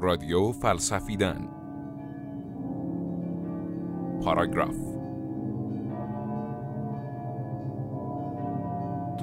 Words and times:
رادیو 0.00 0.52
فلسفیدن. 0.52 1.48
پاراگراف. 4.24 4.76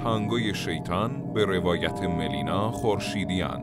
تانگوی 0.02 0.54
شیطان 0.54 1.32
به 1.34 1.44
روایت 1.44 2.02
ملینا 2.02 2.70
خورشیدیان. 2.70 3.62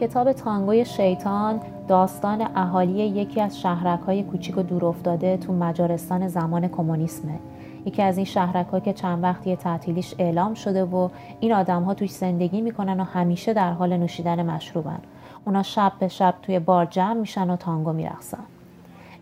کتاب 0.00 0.32
تانگوی 0.32 0.84
شیطان 0.84 1.60
داستان 1.88 2.40
اهالی 2.54 2.92
یکی 2.92 3.40
از 3.40 3.60
شهرک 3.60 4.00
های 4.00 4.22
کوچیک 4.22 4.58
و 4.58 4.62
دور 4.62 4.84
افتاده 4.84 5.36
تو 5.36 5.52
مجارستان 5.52 6.28
زمان 6.28 6.68
کمونیسمه. 6.68 7.38
یکی 7.86 8.02
از 8.02 8.16
این 8.16 8.26
شهرک 8.26 8.84
که 8.84 8.92
چند 8.92 9.22
وقتی 9.22 9.56
تعطیلیش 9.56 10.14
اعلام 10.18 10.54
شده 10.54 10.84
و 10.84 11.08
این 11.40 11.52
آدم 11.52 11.82
ها 11.82 11.94
توش 11.94 12.10
زندگی 12.10 12.60
می‌کنن 12.60 13.00
و 13.00 13.04
همیشه 13.04 13.52
در 13.52 13.72
حال 13.72 13.96
نوشیدن 13.96 14.46
مشروبن. 14.50 14.98
اونا 15.44 15.62
شب 15.62 15.92
به 15.98 16.08
شب 16.08 16.34
توی 16.42 16.58
بار 16.58 16.86
جمع 16.86 17.20
میشن 17.20 17.50
و 17.50 17.56
تانگو 17.56 17.92
میرقصن. 17.92 18.44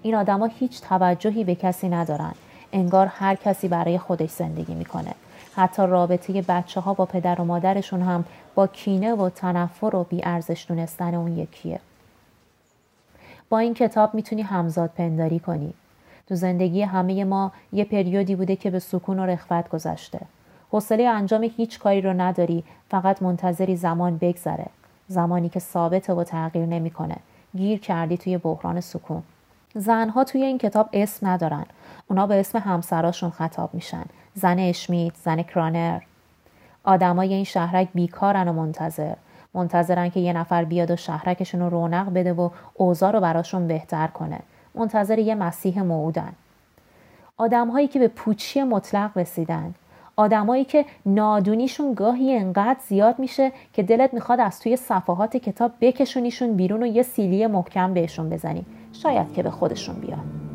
این 0.03 0.15
آدما 0.15 0.47
هیچ 0.47 0.81
توجهی 0.81 1.45
به 1.45 1.55
کسی 1.55 1.89
ندارن. 1.89 2.33
انگار 2.73 3.07
هر 3.07 3.35
کسی 3.35 3.69
برای 3.69 3.99
خودش 3.99 4.31
زندگی 4.31 4.75
می‌کنه. 4.75 5.15
حتی 5.57 5.87
رابطه 5.87 6.43
بچه 6.43 6.81
ها 6.81 6.95
با 6.95 7.05
پدر 7.05 7.41
و 7.41 7.45
مادرشون 7.45 8.03
هم 8.03 8.25
با 8.55 8.67
کینه 8.67 9.15
و 9.15 9.29
تنفر 9.29 9.97
و 9.97 10.05
بیارزش 10.05 10.67
دونستن 10.69 11.15
اون 11.15 11.39
یکیه. 11.39 11.81
با 13.49 13.59
این 13.59 13.75
کتاب 13.75 14.15
می‌تونی 14.15 14.43
همزاد 14.43 14.91
پنداری 14.97 15.39
کنی. 15.39 15.75
تو 16.31 16.37
زندگی 16.37 16.83
همه 16.83 17.25
ما 17.25 17.53
یه 17.73 17.85
پریودی 17.85 18.37
بوده 18.37 18.57
که 18.57 18.71
به 18.71 18.79
سکون 18.79 19.19
و 19.19 19.27
رخوت 19.27 19.69
گذشته. 19.69 20.21
حوصله 20.73 21.05
انجام 21.05 21.43
هیچ 21.43 21.79
کاری 21.79 22.01
رو 22.01 22.13
نداری 22.13 22.65
فقط 22.91 23.23
منتظری 23.23 23.77
زمان 23.77 24.19
بگذره. 24.19 24.67
زمانی 25.09 25.49
که 25.49 25.61
ثابت 25.61 26.11
و 26.11 26.25
تغییر 26.25 26.67
نمی‌کنه. 26.67 27.17
گیر 27.57 27.81
کردی 27.81 28.17
توی 28.17 28.39
بحران 28.39 28.81
سکون. 28.81 29.23
زنها 29.75 30.25
توی 30.25 30.43
این 30.43 30.59
کتاب 30.59 30.89
اسم 30.93 31.27
ندارن. 31.27 31.67
اونا 32.09 32.27
به 32.27 32.41
اسم 32.41 32.59
همسراشون 32.59 33.31
خطاب 33.31 33.75
میشن. 33.75 34.05
زن 34.35 34.59
اشمیت 34.59 35.13
زن 35.25 35.43
کرانر. 35.43 36.01
آدمای 36.85 37.35
این 37.35 37.45
شهرک 37.45 37.89
بیکارن 37.95 38.49
و 38.49 38.53
منتظر. 38.53 39.15
منتظرن 39.55 40.09
که 40.09 40.21
یه 40.21 40.33
نفر 40.33 40.65
بیاد 40.65 40.91
و 40.91 40.97
شهرکشون 40.97 41.61
رو 41.61 41.71
رونق 41.71 42.13
بده 42.13 42.33
و 42.33 42.51
اوضاع 42.75 43.13
رو 43.13 43.21
براشون 43.21 43.69
بهتر 43.69 44.07
کنه. 44.07 44.41
منتظر 44.75 45.19
یه 45.19 45.35
مسیح 45.35 45.83
موعودن. 45.83 46.33
آدمهایی 47.37 47.89
که 47.89 47.99
به 47.99 48.09
پوچی 48.09 48.63
مطلق 48.63 49.19
رسیدن. 49.19 49.75
آدمایی 50.17 50.65
که 50.65 50.85
نادونیشون 51.07 51.95
گاهی 51.95 52.37
انقدر 52.37 52.81
زیاد 52.89 53.19
میشه 53.19 53.53
که 53.73 53.83
دلت 53.83 54.15
می‌خواد 54.15 54.41
از 54.41 54.61
توی 54.61 54.77
صفحات 54.77 55.37
کتاب 55.37 55.73
بکشونیشون 55.81 56.57
بیرون 56.57 56.83
و 56.83 56.87
یه 56.87 57.03
سیلی 57.03 57.47
محکم 57.47 57.95
بهشون 57.95 58.31
بزنی. 58.31 58.67
شاید 58.93 59.33
که 59.33 59.43
به 59.43 59.51
خودشون 59.51 59.95
بیاد. 59.95 60.50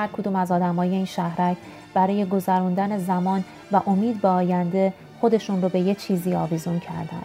هر 0.00 0.06
کدوم 0.06 0.36
از 0.36 0.52
آدمای 0.52 0.88
این 0.88 1.04
شهرک 1.04 1.56
برای 1.94 2.24
گذراندن 2.24 2.98
زمان 2.98 3.44
و 3.72 3.80
امید 3.86 4.20
به 4.20 4.28
آینده 4.28 4.92
خودشون 5.20 5.62
رو 5.62 5.68
به 5.68 5.80
یه 5.80 5.94
چیزی 5.94 6.34
آویزون 6.34 6.80
کردن. 6.80 7.22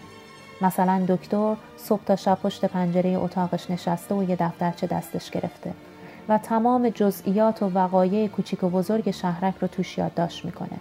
مثلا 0.61 1.05
دکتر 1.07 1.55
صبح 1.77 2.03
تا 2.05 2.15
شب 2.15 2.37
پشت 2.43 2.65
پنجره 2.65 3.09
اتاقش 3.09 3.71
نشسته 3.71 4.15
و 4.15 4.23
یه 4.23 4.35
دفترچه 4.35 4.87
دستش 4.87 5.31
گرفته 5.31 5.73
و 6.29 6.37
تمام 6.37 6.89
جزئیات 6.89 7.63
و 7.63 7.69
وقایع 7.69 8.27
کوچیک 8.27 8.63
و 8.63 8.69
بزرگ 8.69 9.11
شهرک 9.11 9.53
رو 9.61 9.67
توش 9.67 9.97
یادداشت 9.97 10.45
می‌کنه. 10.45 10.77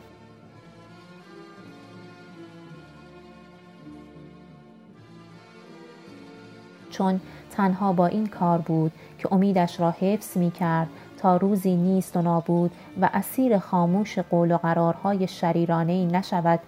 چون 6.91 7.21
تنها 7.57 7.93
با 7.93 8.07
این 8.07 8.27
کار 8.27 8.59
بود 8.59 8.93
که 9.19 9.33
امیدش 9.33 9.81
را 9.81 9.91
حفظ 9.91 10.37
می 10.37 10.51
کرد 10.51 10.89
تا 11.25 11.37
روزی 11.37 11.77
نیست 11.77 12.17
و 12.17 12.23
نابود 12.23 12.71
و 13.01 13.09
اسیر 13.13 13.59
خاموش 13.59 14.19
قول 14.19 14.53
و 14.53 14.57
قرارهای 14.57 15.29
شریرانه 15.29 16.07
نشود 16.07 16.61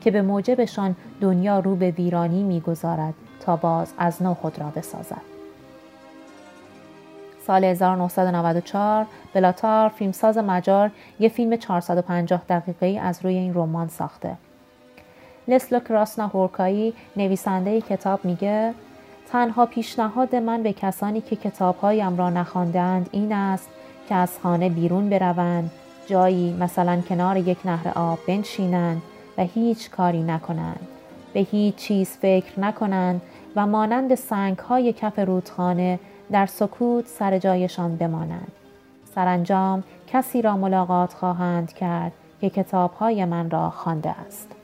که 0.00 0.10
به 0.10 0.22
موجبشان 0.22 0.96
دنیا 1.20 1.58
رو 1.58 1.76
به 1.76 1.90
ویرانی 1.90 2.42
می‌گذارد 2.42 3.14
تا 3.40 3.56
باز 3.56 3.92
از 3.98 4.22
نو 4.22 4.34
خود 4.34 4.58
را 4.58 4.72
بسازد. 4.76 5.22
سال 7.46 7.64
1994 7.64 9.06
بلاتار 9.34 9.88
فیلمساز 9.88 10.38
مجار 10.38 10.90
یه 11.20 11.28
فیلم 11.28 11.56
450 11.56 12.42
دقیقه 12.48 13.00
از 13.00 13.24
روی 13.24 13.34
این 13.34 13.54
رمان 13.54 13.88
ساخته. 13.88 14.36
لسلو 15.48 15.80
کراسنا 15.80 16.26
هورکایی 16.26 16.94
نویسنده 17.16 17.80
کتاب 17.80 18.24
میگه 18.24 18.74
تنها 19.32 19.66
پیشنهاد 19.66 20.36
من 20.36 20.62
به 20.62 20.72
کسانی 20.72 21.20
که 21.20 21.36
کتابهایم 21.36 22.16
را 22.16 22.30
نخواندند 22.30 23.08
این 23.12 23.32
است 23.32 23.68
که 24.08 24.14
از 24.14 24.38
خانه 24.42 24.68
بیرون 24.68 25.08
بروند 25.08 25.70
جایی 26.06 26.52
مثلا 26.60 27.00
کنار 27.08 27.36
یک 27.36 27.58
نهر 27.64 27.88
آب 27.88 28.18
بنشینند 28.28 29.02
و 29.38 29.42
هیچ 29.42 29.90
کاری 29.90 30.22
نکنند. 30.22 30.88
به 31.32 31.40
هیچ 31.40 31.74
چیز 31.74 32.08
فکر 32.08 32.60
نکنند 32.60 33.22
و 33.56 33.66
مانند 33.66 34.14
سنگ 34.14 34.58
های 34.58 34.92
کف 34.92 35.18
رودخانه 35.18 35.98
در 36.32 36.46
سکوت 36.46 37.06
سر 37.06 37.38
جایشان 37.38 37.96
بمانند. 37.96 38.52
سرانجام 39.14 39.82
کسی 40.06 40.42
را 40.42 40.56
ملاقات 40.56 41.12
خواهند 41.12 41.72
کرد 41.72 42.12
که 42.40 42.50
کتاب 42.50 42.92
های 42.92 43.24
من 43.24 43.50
را 43.50 43.70
خوانده 43.70 44.10
است. 44.10 44.61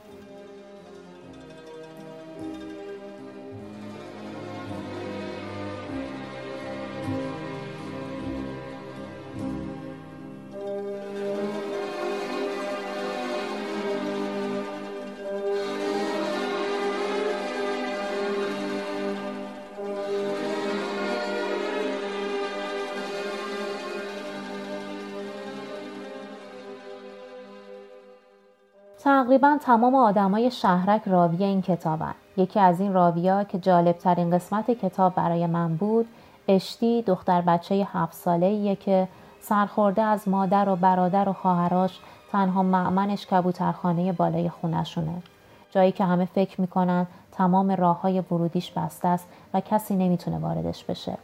تقریبا 29.09 29.57
تمام 29.61 29.95
آدمای 29.95 30.51
شهرک 30.51 31.01
راوی 31.05 31.43
این 31.43 31.61
کتابن. 31.61 32.13
یکی 32.37 32.59
از 32.59 32.79
این 32.79 32.93
راویا 32.93 33.43
که 33.43 33.59
جالب 33.59 33.97
ترین 33.97 34.31
قسمت 34.31 34.71
کتاب 34.71 35.15
برای 35.15 35.47
من 35.47 35.75
بود 35.75 36.07
اشتی 36.47 37.01
دختر 37.01 37.41
بچه 37.41 37.87
هفت 37.93 38.13
ساله 38.13 38.75
که 38.75 39.07
سرخورده 39.41 40.01
از 40.01 40.27
مادر 40.27 40.69
و 40.69 40.75
برادر 40.75 41.29
و 41.29 41.33
خواهراش 41.33 41.99
تنها 42.31 42.63
معمنش 42.63 43.27
کبوترخانه 43.27 44.11
بالای 44.11 44.49
خونشونه. 44.49 45.23
جایی 45.71 45.91
که 45.91 46.05
همه 46.05 46.25
فکر 46.25 46.61
می‌کنن 46.61 47.07
تمام 47.31 47.71
راه 47.71 48.01
های 48.01 48.19
ورودیش 48.19 48.71
بسته 48.71 49.07
است 49.07 49.27
و 49.53 49.61
کسی 49.61 49.95
نمی‌تونه 49.95 50.37
واردش 50.37 50.83
بشه. 50.83 51.17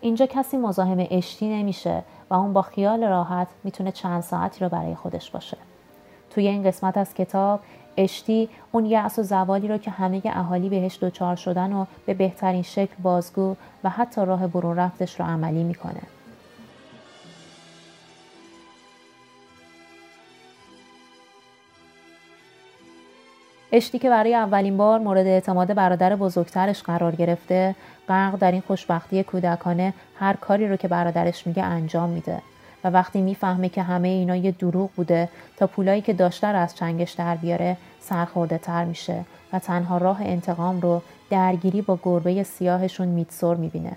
اینجا 0.00 0.26
کسی 0.26 0.56
مزاحم 0.56 1.06
اشتی 1.10 1.48
نمیشه 1.48 2.02
و 2.30 2.34
اون 2.34 2.52
با 2.52 2.62
خیال 2.62 3.04
راحت 3.04 3.48
می‌تونه 3.64 3.92
چند 3.92 4.22
ساعتی 4.22 4.64
رو 4.64 4.70
برای 4.70 4.94
خودش 4.94 5.30
باشه. 5.30 5.56
توی 6.30 6.48
این 6.48 6.62
قسمت 6.62 6.96
از 6.98 7.14
کتاب 7.14 7.60
اشتی 7.96 8.48
اون 8.72 8.86
یأس 8.86 9.18
و 9.18 9.22
زوالی 9.22 9.68
رو 9.68 9.78
که 9.78 9.90
همه 9.90 10.22
اهالی 10.24 10.68
بهش 10.68 10.98
دچار 11.02 11.36
شدن 11.36 11.72
و 11.72 11.84
به 12.06 12.14
بهترین 12.14 12.62
شکل 12.62 12.94
بازگو 13.02 13.56
و 13.84 13.88
حتی 13.88 14.24
راه 14.24 14.46
برون 14.46 14.76
رفتش 14.76 15.20
رو 15.20 15.26
عملی 15.26 15.62
می‌کنه. 15.62 16.00
اشتی 23.72 23.98
که 23.98 24.10
برای 24.10 24.34
اولین 24.34 24.76
بار 24.76 24.98
مورد 24.98 25.26
اعتماد 25.26 25.74
برادر 25.74 26.16
بزرگترش 26.16 26.82
قرار 26.82 27.14
گرفته 27.14 27.74
غرق 28.08 28.36
در 28.36 28.52
این 28.52 28.60
خوشبختی 28.66 29.22
کودکانه 29.22 29.94
هر 30.18 30.36
کاری 30.36 30.68
رو 30.68 30.76
که 30.76 30.88
برادرش 30.88 31.46
میگه 31.46 31.62
انجام 31.62 32.10
میده 32.10 32.42
و 32.84 32.90
وقتی 32.90 33.20
می‌فهمه 33.20 33.68
که 33.68 33.82
همه 33.82 34.08
اینا 34.08 34.36
یه 34.36 34.50
دروغ 34.50 34.90
بوده 34.90 35.28
تا 35.56 35.66
پولایی 35.66 36.00
که 36.00 36.12
داشته 36.12 36.46
رو 36.46 36.58
از 36.58 36.74
چنگش 36.74 37.12
در 37.12 37.36
بیاره 37.36 37.76
سرخورده 38.00 38.58
تر 38.58 38.84
میشه 38.84 39.24
و 39.52 39.58
تنها 39.58 39.98
راه 39.98 40.22
انتقام 40.22 40.80
رو 40.80 41.02
درگیری 41.30 41.82
با 41.82 41.98
گربه 42.02 42.42
سیاهشون 42.42 43.08
میتسور 43.08 43.56
می‌بینه. 43.56 43.92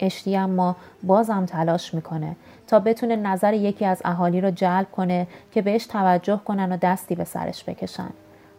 اشتی 0.00 0.36
اما 0.36 0.76
بازم 1.02 1.46
تلاش 1.46 1.94
می‌کنه 1.94 2.36
تا 2.66 2.78
بتونه 2.78 3.16
نظر 3.16 3.54
یکی 3.54 3.84
از 3.84 4.02
اهالی 4.04 4.40
رو 4.40 4.50
جلب 4.50 4.90
کنه 4.90 5.26
که 5.52 5.62
بهش 5.62 5.86
توجه 5.86 6.40
کنن 6.44 6.72
و 6.72 6.76
دستی 6.76 7.14
به 7.14 7.24
سرش 7.24 7.64
بکشن. 7.64 8.10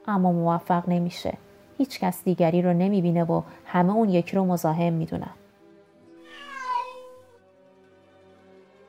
اما 0.08 0.32
موفق 0.32 0.90
نمیشه. 0.90 1.34
هیچ 1.78 2.00
کس 2.00 2.24
دیگری 2.24 2.62
رو 2.62 2.74
نمی‌بینه 2.74 3.24
و 3.24 3.42
همه 3.66 3.94
اون 3.94 4.10
یکی 4.10 4.36
رو 4.36 4.46
مزاحم 4.46 4.94
می‌دونن. 4.94 5.30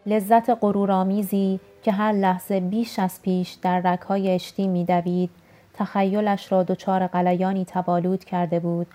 لذت 0.07 0.51
غرورآمیزی 0.61 1.61
که 1.83 1.93
هر 1.93 2.13
لحظه 2.13 2.61
بیش 2.61 2.99
از 2.99 3.23
پیش 3.23 3.53
در 3.53 3.81
رکهای 3.81 4.31
اشتی 4.31 4.69
میدوید 4.69 5.31
تخیلش 5.75 6.53
را 6.53 6.63
دچار 6.63 7.07
قلیانی 7.07 7.65
تبالود 7.69 8.25
کرده 8.25 8.61
بود 8.61 8.87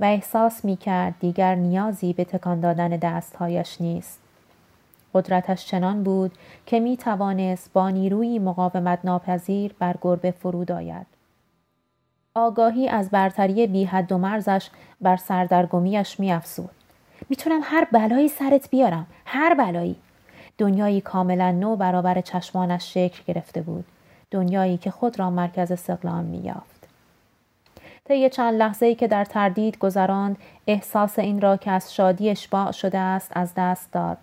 و 0.00 0.04
احساس 0.04 0.64
می 0.64 0.76
کرد 0.76 1.14
دیگر 1.20 1.54
نیازی 1.54 2.12
به 2.12 2.24
تکان 2.24 2.60
دادن 2.60 2.88
دستهایش 2.88 3.80
نیست. 3.80 4.20
قدرتش 5.14 5.66
چنان 5.66 6.02
بود 6.02 6.32
که 6.66 6.80
می 6.80 6.96
توانست 6.96 7.72
با 7.72 7.90
نیروی 7.90 8.38
مقاومت 8.38 8.98
ناپذیر 9.04 9.74
بر 9.78 9.94
گربه 10.02 10.30
فرود 10.30 10.72
آید. 10.72 11.06
آگاهی 12.34 12.88
از 12.88 13.10
برتری 13.10 13.66
بی 13.66 13.84
حد 13.84 14.12
و 14.12 14.18
مرزش 14.18 14.70
بر 15.00 15.16
سردرگمیش 15.16 16.20
می. 16.20 16.40
می‌تونم 17.28 17.60
هر 17.62 17.88
بلایی 17.92 18.28
سرت 18.28 18.70
بیارم. 18.70 19.06
هر 19.26 19.54
بلایی. 19.54 19.96
دنیایی 20.58 21.00
کاملا 21.00 21.50
نو 21.50 21.76
برابر 21.76 22.20
چشمانش 22.20 22.94
شکل 22.94 23.22
گرفته 23.26 23.62
بود. 23.62 23.84
دنیایی 24.30 24.76
که 24.76 24.90
خود 24.90 25.18
را 25.18 25.30
مرکز 25.30 25.72
استقلال 25.72 26.24
می 26.24 26.38
یافت. 26.38 26.88
طی 28.04 28.30
چند 28.30 28.54
لحظه 28.54 28.86
ای 28.86 28.94
که 28.94 29.08
در 29.08 29.24
تردید 29.24 29.78
گذراند 29.78 30.36
احساس 30.66 31.18
این 31.18 31.40
را 31.40 31.56
که 31.56 31.70
از 31.70 31.94
شادی 31.94 32.30
اشباع 32.30 32.72
شده 32.72 32.98
است 32.98 33.32
از 33.34 33.52
دست 33.56 33.92
داد. 33.92 34.16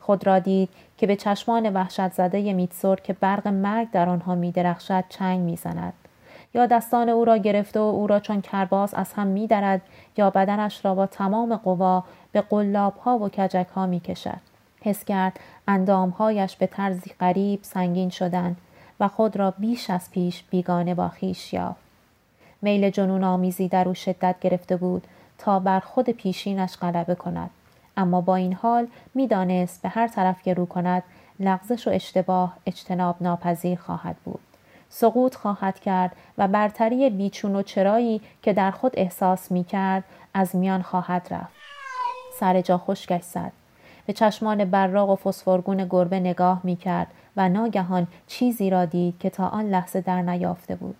خود 0.00 0.26
را 0.26 0.38
دید 0.38 0.68
که 0.98 1.06
به 1.06 1.16
چشمان 1.16 1.72
وحشت 1.72 2.12
زده 2.12 2.52
میتسور 2.52 3.00
که 3.00 3.12
برق 3.12 3.48
مرگ 3.48 3.90
در 3.90 4.08
آنها 4.08 4.34
می 4.34 4.52
درخشد 4.52 5.04
چنگ 5.08 5.40
می‌زند. 5.40 5.92
یا 6.54 6.66
دستان 6.66 7.08
او 7.08 7.24
را 7.24 7.36
گرفته 7.36 7.80
و 7.80 7.82
او 7.82 8.06
را 8.06 8.20
چون 8.20 8.40
کرباس 8.40 8.94
از 8.94 9.12
هم 9.12 9.26
می 9.26 9.46
درد 9.46 9.80
یا 10.16 10.30
بدنش 10.30 10.84
را 10.84 10.94
با 10.94 11.06
تمام 11.06 11.56
قوا 11.56 12.04
به 12.32 12.40
قلاب 12.40 12.96
ها 12.96 13.18
و 13.18 13.28
کجک 13.28 13.66
ها 13.74 13.86
می. 13.86 14.02
حس 14.80 15.04
کرد 15.04 15.40
اندامهایش 15.68 16.56
به 16.56 16.66
طرزی 16.66 17.10
غریب 17.20 17.60
سنگین 17.62 18.10
شدند 18.10 18.56
و 19.00 19.08
خود 19.08 19.36
را 19.36 19.50
بیش 19.50 19.90
از 19.90 20.10
پیش 20.10 20.44
بیگانه 20.50 20.94
با 20.94 21.08
خیش 21.08 21.52
یافت. 21.52 21.80
میل 22.62 22.90
جنون 22.90 23.24
آمیزی 23.24 23.68
در 23.68 23.88
او 23.88 23.94
شدت 23.94 24.36
گرفته 24.40 24.76
بود 24.76 25.06
تا 25.38 25.58
بر 25.58 25.80
خود 25.80 26.10
پیشینش 26.10 26.76
غلبه 26.76 27.14
کند. 27.14 27.50
اما 27.96 28.20
با 28.20 28.36
این 28.36 28.52
حال 28.52 28.86
می‌دانست 29.14 29.82
به 29.82 29.88
هر 29.88 30.08
طرف 30.08 30.42
که 30.42 30.54
رو 30.54 30.66
کند 30.66 31.02
لغزش 31.40 31.88
و 31.88 31.90
اشتباه 31.90 32.56
اجتناب 32.66 33.16
ناپذیر 33.20 33.78
خواهد 33.78 34.16
بود. 34.24 34.40
سقوط 34.90 35.34
خواهد 35.34 35.80
کرد 35.80 36.16
و 36.38 36.48
برتری 36.48 37.10
بیچون 37.10 37.56
و 37.56 37.62
چرایی 37.62 38.20
که 38.42 38.52
در 38.52 38.70
خود 38.70 38.92
احساس 38.96 39.50
می 39.50 39.64
کرد 39.64 40.04
از 40.34 40.56
میان 40.56 40.82
خواهد 40.82 41.26
رفت. 41.30 41.54
سر 42.40 42.60
جا 42.60 42.78
خشکش 42.78 43.22
زد. 43.22 43.52
به 44.08 44.14
چشمان 44.14 44.64
براق 44.64 45.10
و 45.10 45.16
فسفرگون 45.16 45.86
گربه 45.90 46.20
نگاه 46.20 46.60
می 46.64 46.76
کرد 46.76 47.06
و 47.36 47.48
ناگهان 47.48 48.06
چیزی 48.26 48.70
را 48.70 48.84
دید 48.84 49.14
که 49.18 49.30
تا 49.30 49.48
آن 49.48 49.64
لحظه 49.68 50.00
در 50.00 50.22
نیافته 50.22 50.76
بود. 50.76 50.96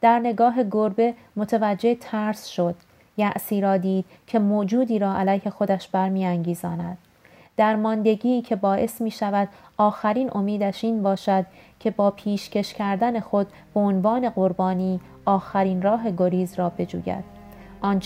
در 0.00 0.18
نگاه 0.18 0.64
گربه 0.64 1.14
متوجه 1.36 1.94
ترس 1.94 2.46
شد. 2.46 2.74
یعصی 3.16 3.60
را 3.60 3.76
دید 3.76 4.04
که 4.26 4.38
موجودی 4.38 4.98
را 4.98 5.16
علیه 5.16 5.50
خودش 5.50 5.88
برمیانگیزاند. 5.88 6.98
در 7.56 7.76
ماندگی 7.76 8.42
که 8.42 8.56
باعث 8.56 9.00
می 9.00 9.10
شود 9.10 9.48
آخرین 9.76 10.30
امیدش 10.34 10.84
این 10.84 11.02
باشد 11.02 11.46
که 11.80 11.90
با 11.90 12.10
پیشکش 12.10 12.74
کردن 12.74 13.20
خود 13.20 13.46
به 13.74 13.80
عنوان 13.80 14.28
قربانی 14.28 15.00
آخرین 15.24 15.82
راه 15.82 16.10
گریز 16.10 16.58
را 16.58 16.68
بجوید. 16.78 17.39
آن 17.80 18.00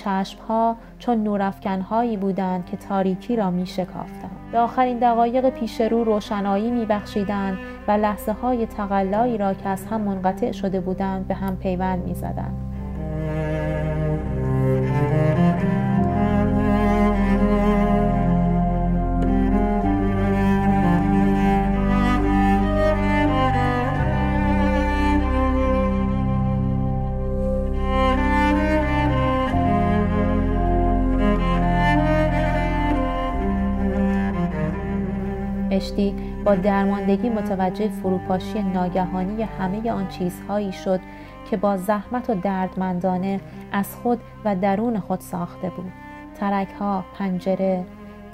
ها 0.49 0.77
چون 0.99 1.23
نورافکنهایی 1.23 2.17
بودند 2.17 2.67
که 2.67 2.77
تاریکی 2.77 3.37
را 3.37 3.51
می 3.51 3.67
شکافتند. 3.67 4.37
به 4.53 4.59
آخرین 4.59 4.99
دقایق 4.99 5.51
پیش 5.51 5.81
رو 5.81 6.05
روشنایی 6.05 6.71
می 6.71 6.87
بخشیدند 6.87 7.59
و 7.89 7.91
لحظه 7.91 8.33
های 8.33 8.67
تقلایی 8.67 9.39
را 9.39 9.55
که 9.55 9.69
از 9.69 9.87
هم 9.87 10.01
منقطع 10.01 10.53
شده 10.53 10.81
بودند 10.81 11.29
به 11.29 11.35
هم 11.35 11.57
پیوند 11.57 12.05
می 12.05 12.15
زدند. 12.15 12.64
اشتی 35.85 36.15
با 36.45 36.55
درماندگی 36.55 37.29
متوجه 37.29 37.89
فروپاشی 37.89 38.63
ناگهانی 38.63 39.43
همه 39.43 39.91
آن 39.91 40.09
چیزهایی 40.09 40.73
شد 40.73 41.01
که 41.51 41.57
با 41.57 41.77
زحمت 41.77 42.31
و 42.31 42.35
دردمندانه 42.35 43.41
از 43.73 43.97
خود 43.97 44.21
و 44.45 44.57
درون 44.57 45.01
خود 45.01 45.21
ساخته 45.21 45.71
بود 45.71 45.93
ترک 46.35 46.69
ها، 46.81 47.05
پنجره، 47.19 47.85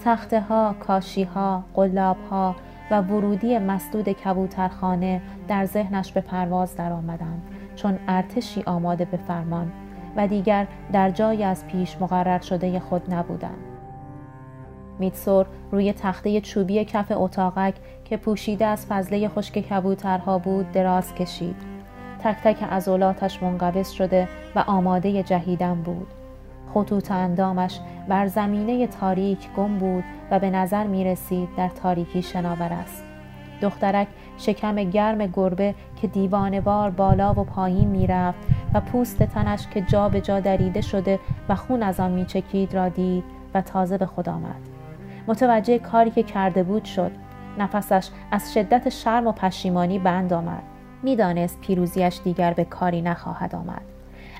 تخته 0.05 0.41
ها، 0.41 0.75
کاشی 0.81 1.23
ها، 1.23 1.65
قلاب 1.75 2.17
ها 2.31 2.57
و 2.91 3.01
ورودی 3.01 3.59
مسدود 3.59 4.09
کبوترخانه 4.09 5.21
در 5.49 5.65
ذهنش 5.65 6.13
به 6.13 6.21
پرواز 6.21 6.77
درآمدند 6.77 7.43
چون 7.77 7.99
ارتشی 8.09 8.63
آماده 8.63 9.05
به 9.05 9.17
فرمان 9.17 9.73
و 10.17 10.27
دیگر 10.27 10.67
در 10.93 11.11
جای 11.11 11.45
از 11.45 11.67
پیش 11.67 11.97
مقرر 12.01 12.41
شده 12.41 12.81
خود 12.81 13.15
نبودند. 13.15 13.70
میتسور 15.01 15.47
روی 15.71 15.93
تخته 15.93 16.41
چوبی 16.41 16.85
کف 16.85 17.13
اتاقک 17.17 17.75
که 18.05 18.17
پوشیده 18.17 18.67
از 18.67 18.87
فضله 18.87 19.29
خشک 19.29 19.59
کبوترها 19.59 20.39
بود 20.39 20.73
دراز 20.73 21.15
کشید. 21.15 21.57
تک 22.25 22.37
تک 22.45 22.63
عضلاتش 22.63 23.43
منقبض 23.43 23.91
شده 23.91 24.29
و 24.57 24.65
آماده 24.67 25.23
جهیدن 25.23 25.75
بود. 25.75 26.07
خطوط 26.75 27.11
اندامش 27.11 27.81
بر 28.09 28.27
زمینه 28.27 28.87
تاریک 28.87 29.53
گم 29.57 29.79
بود 29.79 30.05
و 30.31 30.39
به 30.39 30.51
نظر 30.51 30.87
می 30.87 31.05
رسید 31.05 31.49
در 31.57 31.69
تاریکی 31.69 32.23
شناور 32.23 32.73
است. 32.73 33.03
دخترک 33.63 34.09
شکم 34.39 34.77
گرم 34.77 35.27
گربه 35.27 35.75
که 36.01 36.07
دیوانوار 36.07 36.91
بالا 36.91 37.33
و 37.33 37.45
پایین 37.45 37.89
می‌رفت 37.89 38.39
و 38.75 38.81
پوست 38.81 39.23
تنش 39.23 39.67
که 39.69 39.81
جا 39.81 40.09
به 40.09 40.21
جا 40.21 40.41
دریده 40.41 40.81
شده 40.81 41.19
و 41.49 41.55
خون 41.55 41.83
از 41.83 42.01
آن 42.01 42.11
میچکید 42.11 42.75
را 42.75 42.89
دید 42.89 43.25
و 43.55 43.63
تازه 43.63 43.99
به 43.99 44.07
خود 44.07 44.29
آمد. 44.29 44.61
متوجه 45.31 45.79
کاری 45.79 46.11
که 46.11 46.23
کرده 46.23 46.63
بود 46.63 46.85
شد. 46.85 47.11
نفسش 47.59 48.09
از 48.31 48.55
شدت 48.55 48.89
شرم 48.89 49.27
و 49.27 49.33
پشیمانی 49.33 49.99
بند 49.99 50.33
آمد. 50.33 50.63
می‌دانست 51.03 51.61
پیروزیش 51.61 52.21
دیگر 52.25 52.55
به 52.55 52.65
کاری 52.65 53.03
نخواهد 53.03 53.55
آمد. 53.55 53.83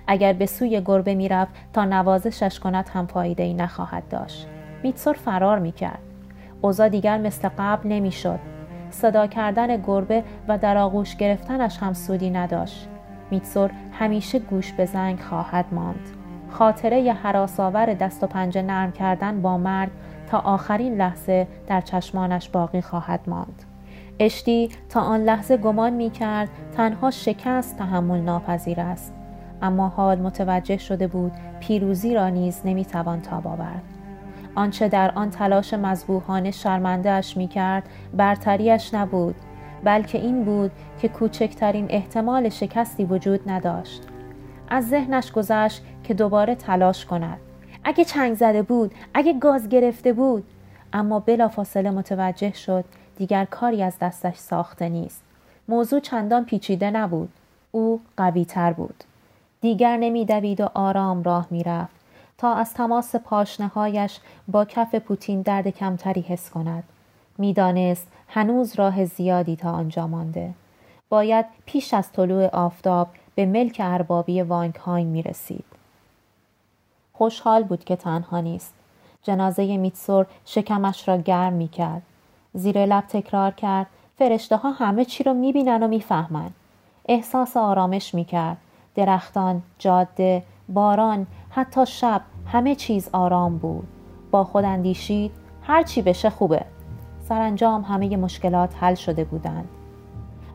اگر 0.07 0.33
به 0.33 0.47
سوی 0.47 0.83
گربه 0.85 1.15
می‌رفت 1.15 1.53
تا 1.73 1.85
نوازشش 1.85 2.61
کند 2.61 2.89
هم 2.89 3.07
فایده 3.07 3.43
ای 3.43 3.55
نخواهد 3.55 4.09
داشت. 4.09 4.47
میتسور 4.83 5.15
فرار 5.15 5.59
می‌کرد. 5.59 5.99
اوضاع 6.61 6.89
دیگر 6.89 7.19
مثل 7.19 7.49
قبل 7.59 7.89
نمی‌شد. 7.89 8.39
صدا 8.91 9.27
کردن 9.27 9.77
گربه 9.77 10.25
و 10.49 10.59
در 10.59 10.77
آغوش 10.77 11.17
گرفتنش 11.17 11.79
هم 11.79 11.93
سودی 11.93 12.31
نداشت. 12.31 12.89
میتسور 13.31 13.71
همیشه 13.93 14.39
گوش 14.39 14.73
به 14.73 14.85
زنگ 14.85 15.21
خواهد 15.21 15.65
ماند. 15.73 16.09
خاطره 16.51 17.01
ی 17.01 17.09
حراساور 17.09 17.95
دست 17.95 18.25
و 18.25 18.27
پنجه 18.27 18.63
نرم 18.63 18.93
کردن 18.93 19.43
با 19.43 19.59
مرگ 19.59 19.91
تا 20.31 20.39
آخرین 20.39 20.97
لحظه 20.97 21.47
در 21.67 21.81
چشمانش 21.81 22.49
باقی 22.49 22.81
خواهد 22.81 23.21
ماند. 23.27 23.63
اشتی 24.19 24.69
تا 24.89 25.01
آن 25.01 25.21
لحظه 25.25 25.57
گمان 25.57 25.93
می 25.93 26.11
کرد 26.11 26.49
تنها 26.77 27.11
شکست 27.11 27.77
تحمل 27.77 28.21
ناپذیر 28.21 28.81
است. 28.81 29.15
اما 29.63 29.89
حال 29.89 30.19
متوجه 30.19 30.77
شده 30.77 31.07
بود 31.07 31.33
پیروزی 31.61 32.15
را 32.15 32.29
نیز 32.29 32.61
نمی 32.65 32.85
توان 32.85 33.21
تاب 33.21 33.47
آورد. 33.47 33.83
آنچه 34.55 34.89
در 34.89 35.11
آن 35.15 35.31
تلاش 35.31 35.75
مذبوحانه 35.75 36.53
می 37.37 37.49
کرد 37.49 37.83
برتریش 38.17 38.95
نبود 38.95 39.35
بلکه 39.85 40.19
این 40.19 40.45
بود 40.45 40.71
که 41.01 41.09
کوچکترین 41.09 41.87
احتمال 41.91 42.49
شکستی 42.49 43.05
وجود 43.05 43.51
نداشت. 43.51 44.03
از 44.69 44.89
ذهنش 44.89 45.33
گذشت 45.33 45.83
که 46.05 46.15
دوباره 46.15 46.55
تلاش 46.55 47.07
کند 47.07 47.39
اگه 47.85 48.05
چنگ 48.05 48.35
زده 48.35 48.63
بود 48.63 48.95
اگه 49.15 49.33
گاز 49.33 49.69
گرفته 49.69 50.13
بود 50.13 50.45
اما 50.93 51.21
بلافاصله 51.21 51.91
متوجه 51.91 52.53
شد 52.53 52.85
دیگر 53.17 53.45
کاری 53.45 53.83
از 53.83 53.99
دستش 54.01 54.37
ساخته 54.37 54.89
نیست 54.89 55.23
موضوع 55.69 56.01
چندان 56.01 56.45
پیچیده 56.45 56.91
نبود 56.91 57.29
او 57.73 58.01
قوی 58.17 58.45
تر 58.45 58.73
بود 58.73 59.05
دیگر 59.61 59.97
نمیدوید 59.97 60.61
و 60.61 60.69
آرام 60.75 61.23
راه 61.23 61.47
می‌رفت 61.51 61.95
تا 62.39 62.55
از 62.55 62.75
تماس 62.75 63.17
پاشنهایش 63.17 64.19
با 64.49 64.65
کف 64.65 64.95
پوتین 64.95 65.43
درد 65.43 65.69
کمتری 65.69 66.21
حس 66.21 66.51
کند. 66.51 66.85
می‌دانست 67.39 68.07
هنوز 68.29 68.75
راه 68.75 69.05
زیادی 69.05 69.57
تا 69.57 69.71
آنجا 69.71 70.07
مانده. 70.07 70.51
باید 71.09 71.47
پیش 71.67 71.95
از 71.95 72.13
طلوع 72.13 72.47
آفتاب 72.47 73.09
به 73.35 73.47
ملک 73.47 73.77
اربابی 73.85 74.43
وانگهایم 74.43 75.07
می 75.07 75.23
رسید. 75.23 75.65
خوشحال 77.21 77.63
بود 77.63 77.85
که 77.85 77.97
تنها 77.97 78.41
نیست. 78.41 78.75
جنازه 79.23 79.77
میتسور 79.77 80.27
شکمش 80.45 81.09
را 81.09 81.17
گرم 81.17 81.53
می 81.53 81.69
کرد. 81.69 82.03
زیر 82.55 82.87
لب 82.87 83.05
تکرار 83.07 83.51
کرد 83.51 83.87
فرشته 84.19 84.57
ها 84.57 84.71
همه 84.71 85.05
چی 85.05 85.25
رو 85.25 85.35
می 85.35 85.53
بینن 85.53 85.83
و 85.83 85.89
می‌فهمند. 85.89 86.55
احساس 87.09 87.57
آرامش 87.57 88.15
می 88.15 88.25
کرد. 88.25 88.57
درختان، 88.95 89.63
جاده، 89.79 90.43
باران، 90.69 91.27
حتی 91.51 91.87
شب 91.87 92.21
همه 92.47 92.75
چیز 92.75 93.09
آرام 93.13 93.59
بود. 93.59 93.89
با 94.31 94.45
خود 94.45 94.65
اندیشید 94.65 95.33
هر 95.63 95.83
چی 95.83 96.03
بشه 96.03 96.31
خوبه. 96.31 96.65
سرانجام 97.29 97.83
همه 97.83 98.17
مشکلات 98.17 98.75
حل 98.81 98.95
شده 98.95 99.25
بودند. 99.25 99.69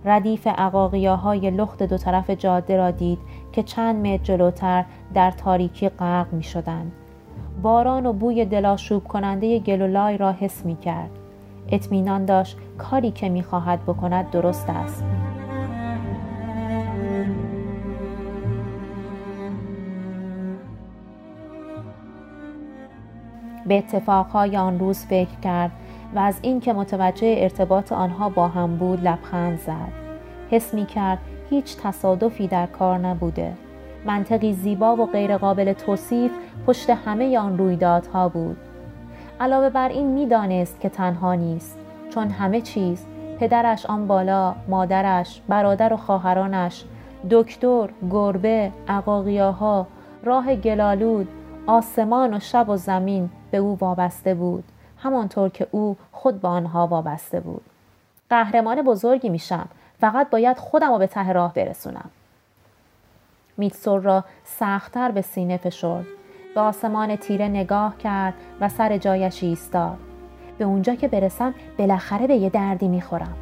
ردیف 0.05 0.47
های 0.47 1.51
لخت 1.51 1.83
دو 1.83 1.97
طرف 1.97 2.29
جاده 2.29 2.77
را 2.77 2.91
دید 2.91 3.19
که 3.51 3.63
چند 3.63 4.07
متر 4.07 4.23
جلوتر 4.23 4.85
در 5.13 5.31
تاریکی 5.31 5.89
غرق 5.89 6.33
می 6.33 6.43
شدند. 6.43 6.91
باران 7.61 8.05
و 8.05 8.13
بوی 8.13 8.45
دلاشوب 8.45 9.03
کننده 9.03 9.59
گلولای 9.59 10.17
را 10.17 10.31
حس 10.31 10.65
می 10.65 10.75
کرد. 10.75 11.09
اطمینان 11.71 12.25
داشت 12.25 12.57
کاری 12.77 13.11
که 13.11 13.29
می 13.29 13.43
خواهد 13.43 13.83
بکند 13.83 14.31
درست 14.31 14.69
است. 14.69 15.03
به 23.67 23.77
اتفاقهای 23.77 24.57
آن 24.57 24.79
روز 24.79 25.05
فکر 25.05 25.39
کرد 25.43 25.71
و 26.15 26.19
از 26.19 26.39
اینکه 26.41 26.73
متوجه 26.73 27.35
ارتباط 27.37 27.91
آنها 27.91 28.29
با 28.29 28.47
هم 28.47 28.75
بود 28.75 29.03
لبخند 29.03 29.59
زد. 29.59 29.91
حس 30.51 30.73
می 30.73 30.85
کرد 30.85 31.17
هیچ 31.49 31.77
تصادفی 31.77 32.47
در 32.47 32.65
کار 32.65 32.97
نبوده. 32.97 33.53
منطقی 34.05 34.53
زیبا 34.53 34.95
و 34.95 35.05
غیرقابل 35.05 35.73
توصیف 35.73 36.31
پشت 36.67 36.89
همه 36.89 37.37
آن 37.37 37.57
رویدادها 37.57 38.29
بود. 38.29 38.57
علاوه 39.39 39.69
بر 39.69 39.89
این 39.89 40.07
می‌دانست 40.07 40.79
که 40.79 40.89
تنها 40.89 41.35
نیست 41.35 41.77
چون 42.09 42.29
همه 42.29 42.61
چیز 42.61 43.05
پدرش 43.39 43.85
آن 43.85 44.07
بالا 44.07 44.55
مادرش 44.67 45.41
برادر 45.47 45.93
و 45.93 45.97
خواهرانش 45.97 46.83
دکتر 47.31 47.89
گربه 48.11 48.71
عقاقیاها 48.87 49.87
راه 50.23 50.55
گلالود 50.55 51.27
آسمان 51.67 52.33
و 52.33 52.39
شب 52.39 52.69
و 52.69 52.77
زمین 52.77 53.29
به 53.51 53.57
او 53.57 53.77
وابسته 53.81 54.33
بود. 54.33 54.63
همانطور 55.05 55.49
که 55.49 55.67
او 55.71 55.97
خود 56.11 56.41
به 56.41 56.47
آنها 56.47 56.87
وابسته 56.87 57.39
بود. 57.39 57.61
قهرمان 58.29 58.81
بزرگی 58.81 59.29
میشم. 59.29 59.67
فقط 59.99 60.29
باید 60.29 60.57
خودم 60.57 60.91
رو 60.91 60.97
به 60.97 61.07
ته 61.07 61.33
راه 61.33 61.53
برسونم. 61.53 62.09
میتسور 63.57 64.01
را 64.01 64.23
سختتر 64.43 65.11
به 65.11 65.21
سینه 65.21 65.57
فشرد. 65.57 66.05
به 66.55 66.61
آسمان 66.61 67.15
تیره 67.15 67.47
نگاه 67.47 67.97
کرد 67.97 68.33
و 68.61 68.69
سر 68.69 68.97
جایش 68.97 69.43
ایستاد. 69.43 69.97
به 70.57 70.65
اونجا 70.65 70.95
که 70.95 71.07
برسم 71.07 71.53
بالاخره 71.77 72.27
به 72.27 72.35
یه 72.35 72.49
دردی 72.49 72.87
می‌خورم. 72.87 73.35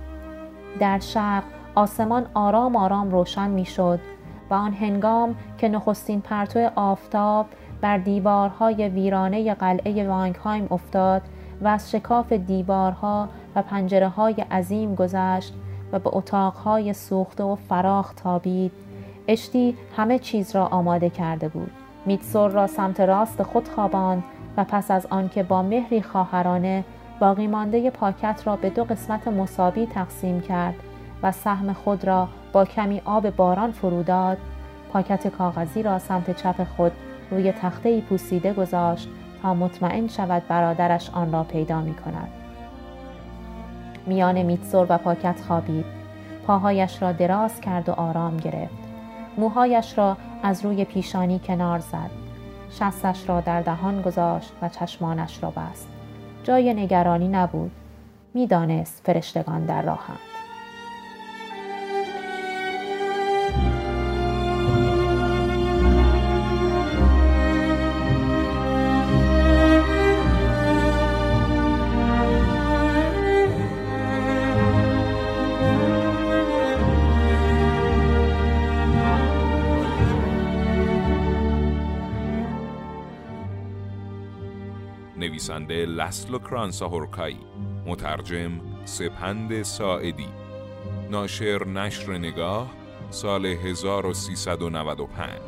در 0.79 0.99
شرق 0.99 1.43
آسمان 1.75 2.25
آرام 2.33 2.75
آرام 2.75 3.11
روشن 3.11 3.49
می‌شد 3.49 3.99
و 4.49 4.53
آن 4.53 4.73
هنگام 4.73 5.35
که 5.57 5.69
نخستین 5.69 6.21
پرتو 6.21 6.69
آفتاب 6.75 7.45
بر 7.81 7.97
دیوارهای 7.97 8.89
ویرانه 8.89 9.53
قلعه 9.53 10.07
وانگهایم 10.07 10.67
افتاد 10.71 11.21
و 11.63 11.67
از 11.67 11.91
شکاف 11.91 12.33
دیوارها 12.33 13.29
و 13.55 13.61
پنجره 13.61 14.07
های 14.07 14.33
عظیم 14.33 14.95
گذشت 14.95 15.53
و 15.91 15.99
به 15.99 16.09
اتاقهای 16.13 16.93
سوخته 16.93 17.43
و 17.43 17.55
فراخ 17.55 18.13
تابید. 18.13 18.71
اشتی 19.27 19.77
همه 19.97 20.19
چیز 20.19 20.55
را 20.55 20.65
آماده 20.65 21.09
کرده 21.09 21.47
بود. 21.47 21.71
میتسور 22.05 22.51
را 22.51 22.67
سمت 22.67 22.99
راست 22.99 23.43
خود 23.43 23.67
خواباند 23.67 24.23
و 24.57 24.63
پس 24.63 24.91
از 24.91 25.07
آنکه 25.09 25.43
با 25.43 25.61
مهری 25.61 26.01
خواهرانه 26.01 26.83
باقی 27.19 27.47
مانده 27.47 27.89
پاکت 27.89 28.41
را 28.45 28.55
به 28.55 28.69
دو 28.69 28.83
قسمت 28.83 29.27
مساوی 29.27 29.85
تقسیم 29.85 30.41
کرد 30.41 30.75
و 31.23 31.31
سهم 31.31 31.73
خود 31.73 32.05
را 32.07 32.27
با 32.53 32.65
کمی 32.65 33.01
آب 33.05 33.29
باران 33.29 33.71
فروداد 33.71 34.37
پاکت 34.93 35.27
کاغذی 35.27 35.83
را 35.83 35.99
سمت 35.99 36.37
چپ 36.41 36.63
خود 36.63 36.91
روی 37.31 37.51
تخته 37.51 38.01
پوسیده 38.01 38.53
گذاشت 38.53 39.09
مطمئن 39.45 40.07
شود 40.07 40.47
برادرش 40.47 41.09
آن 41.09 41.31
را 41.31 41.43
پیدا 41.43 41.81
می 41.81 41.93
کند. 41.93 42.29
میان 44.05 44.41
میتسور 44.41 44.87
و 44.89 44.97
پاکت 44.97 45.41
خوابید. 45.47 45.85
پاهایش 46.47 47.01
را 47.01 47.11
دراز 47.11 47.61
کرد 47.61 47.89
و 47.89 47.91
آرام 47.91 48.37
گرفت. 48.37 48.83
موهایش 49.37 49.97
را 49.97 50.17
از 50.43 50.65
روی 50.65 50.85
پیشانی 50.85 51.39
کنار 51.39 51.79
زد. 51.79 52.09
شستش 52.71 53.29
را 53.29 53.41
در 53.41 53.61
دهان 53.61 54.01
گذاشت 54.01 54.53
و 54.61 54.69
چشمانش 54.69 55.43
را 55.43 55.49
بست. 55.49 55.87
جای 56.43 56.73
نگرانی 56.73 57.27
نبود. 57.27 57.71
می‌دانست 58.33 59.01
فرشتگان 59.05 59.65
در 59.65 59.81
راهند. 59.81 60.32
نویسنده 85.33 85.85
لسلو 85.85 86.39
کرانساهورکایی 86.39 87.39
مترجم 87.85 88.51
سپند 88.85 89.63
ساعدی. 89.63 90.27
ناشر 91.09 91.67
نشر 91.67 92.17
نگاه 92.17 92.71
سال 93.09 93.45
1395 93.45 95.39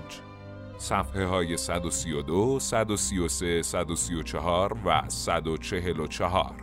صفحه 0.77 1.25
های 1.25 1.58
132, 1.58 2.60
133, 2.60 3.62
134 3.62 4.77
و 4.86 5.01
144 5.08 6.56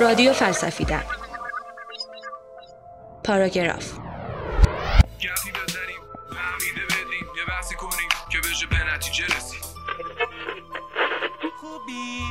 رادیو 0.00 0.32
فلسفیدن 0.32 1.02
پاراگراف. 3.24 4.01
بشه 8.62 8.66
به 8.66 8.94
نتیجه 8.94 9.24
رسید. 9.26 9.64
خوبی. 11.60 12.22